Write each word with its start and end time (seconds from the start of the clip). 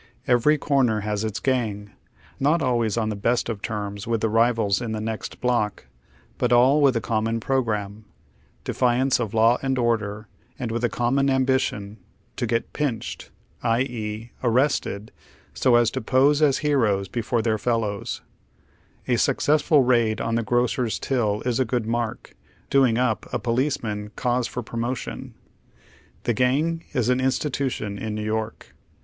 Every 0.27 0.57
corner 0.57 1.01
has 1.01 1.23
its 1.23 1.39
gang, 1.39 1.91
not 2.39 2.63
always 2.63 2.97
on 2.97 3.09
the 3.09 3.15
best 3.15 3.49
of 3.49 3.61
terms 3.61 4.07
with 4.07 4.21
the 4.21 4.29
rivals 4.29 4.81
in 4.81 4.93
the 4.93 4.99
next 4.99 5.39
block, 5.39 5.85
but 6.39 6.51
all 6.51 6.81
with 6.81 6.95
a 6.95 7.01
common 7.01 7.39
programme: 7.39 8.05
defiance 8.63 9.19
of 9.19 9.35
law 9.35 9.59
and 9.61 9.77
order, 9.77 10.27
and 10.57 10.71
with 10.71 10.83
a 10.83 10.89
common 10.89 11.29
ambition: 11.29 11.97
to 12.37 12.47
get" 12.47 12.73
pinched," 12.73 13.29
i.e., 13.61 14.31
ar 14.41 14.49
rested, 14.49 15.11
so 15.53 15.75
as 15.75 15.91
to 15.91 16.01
pose 16.01 16.41
as 16.41 16.57
heroes 16.65 17.07
before 17.07 17.43
their 17.43 17.59
fellows. 17.59 18.21
A 18.21 18.21
,y 18.21 18.23
Google 18.23 18.23
yl8 18.23 18.25
HOW 18.25 18.25
THE 18.25 19.03
OTHER 19.03 19.05
HALF 19.05 19.07
LIVES. 19.13 19.21
successful 19.21 19.83
raid 19.83 20.19
on 20.19 20.33
the 20.33 20.41
grocer's 20.41 20.97
till 20.97 21.41
is 21.43 21.59
a 21.59 21.63
good 21.63 21.85
mark," 21.85 22.35
doing 22.71 22.97
up" 22.97 23.27
a 23.31 23.37
policeman 23.37 24.09
canse 24.17 24.47
for 24.47 24.63
promotion. 24.63 25.35
The 26.23 26.33
gang 26.33 26.85
ie 26.95 26.99
an 27.11 27.19
in 27.19 27.29
stitution 27.29 27.99
in 27.99 28.15
New 28.15 28.25
York. 28.25 28.73